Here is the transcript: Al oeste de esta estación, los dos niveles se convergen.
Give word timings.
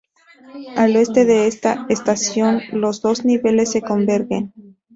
Al 0.77 0.95
oeste 0.95 1.25
de 1.25 1.45
esta 1.45 1.85
estación, 1.87 2.61
los 2.71 3.03
dos 3.03 3.23
niveles 3.23 3.69
se 3.69 3.83
convergen. 3.83 4.51